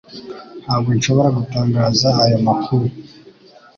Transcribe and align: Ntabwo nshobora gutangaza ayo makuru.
Ntabwo 0.63 0.89
nshobora 0.97 1.29
gutangaza 1.37 2.09
ayo 2.23 2.37
makuru. 2.47 2.85